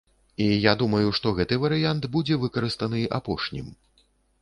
[0.45, 3.73] І я думаю, што гэты варыянт будзе выкарыстаны апошнім.